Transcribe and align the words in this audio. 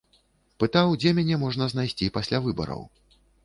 Пытаў, 0.63 0.93
дзе 1.03 1.13
мяне 1.19 1.39
можна 1.43 1.63
знайсці 1.77 2.13
пасля 2.19 2.37
выбараў. 2.51 2.81